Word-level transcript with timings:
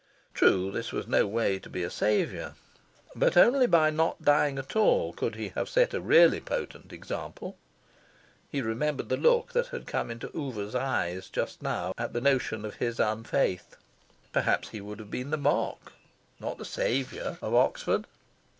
True, 0.33 0.71
this 0.71 0.91
was 0.91 1.05
no 1.05 1.27
way 1.27 1.59
to 1.59 1.69
be 1.69 1.83
a 1.83 1.91
saviour. 1.91 2.55
But 3.15 3.37
only 3.37 3.67
by 3.67 3.91
not 3.91 4.19
dying 4.23 4.57
at 4.57 4.75
all 4.75 5.13
could 5.13 5.35
he 5.35 5.49
have 5.49 5.69
set 5.69 5.93
a 5.93 6.01
really 6.01 6.39
potent 6.41 6.91
example.... 6.91 7.55
He 8.49 8.63
remembered 8.63 9.09
the 9.09 9.15
look 9.17 9.53
that 9.53 9.67
had 9.67 9.85
come 9.85 10.09
into 10.09 10.35
Oover's 10.35 10.73
eyes 10.73 11.29
just 11.29 11.61
now 11.61 11.93
at 11.99 12.13
the 12.13 12.21
notion 12.21 12.65
of 12.65 12.77
his 12.77 12.99
unfaith. 12.99 13.75
Perhaps 14.33 14.69
he 14.69 14.81
would 14.81 14.97
have 14.97 15.11
been 15.11 15.29
the 15.29 15.37
mock, 15.37 15.93
not 16.39 16.57
the 16.57 16.65
saviour, 16.65 17.37
of 17.39 17.53
Oxford. 17.53 18.07